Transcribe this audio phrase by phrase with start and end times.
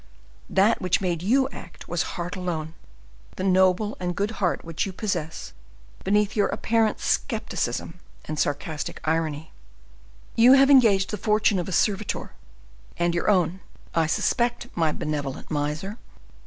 [0.49, 5.53] That which made you act was heart alone—the noble and good heart which you possess
[6.03, 9.51] beneath your apparent skepticism and sarcastic irony;
[10.35, 12.31] you have engaged the fortune of a servitor,
[12.97, 13.59] and your own,
[13.93, 15.99] I suspect, my benevolent miser!